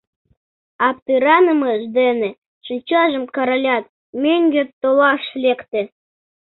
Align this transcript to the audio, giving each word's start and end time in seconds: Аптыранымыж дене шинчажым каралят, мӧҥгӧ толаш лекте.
Аптыранымыж 0.87 1.81
дене 1.97 2.29
шинчажым 2.65 3.25
каралят, 3.35 3.85
мӧҥгӧ 4.21 4.61
толаш 4.81 5.23
лекте. 5.43 5.81